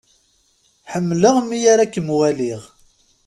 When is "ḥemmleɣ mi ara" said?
0.91-1.81